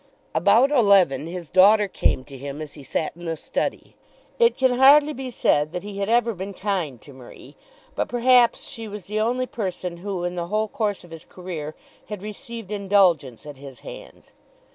[0.33, 3.95] About eleven his daughter came to him as he sat in the study.
[4.39, 7.55] It can hardly be said that he had ever been kind to Marie,
[7.93, 11.75] but perhaps she was the only person who in the whole course of his career
[12.07, 14.33] had received indulgence at his hands.